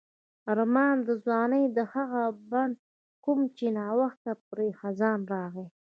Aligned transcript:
آرمان 0.51 0.95
د 1.07 1.09
ځوانۍ 1.23 1.65
د 1.77 1.79
هغه 1.93 2.23
بڼ 2.51 2.69
کوم 3.25 3.39
چې 3.57 3.65
نا 3.77 3.87
وخت 4.01 4.23
پرې 4.49 4.67
خزان 4.79 5.19
راغی. 5.33 5.67